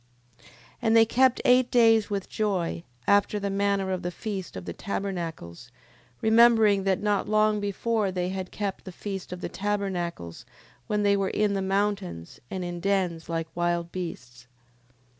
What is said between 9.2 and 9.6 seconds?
of the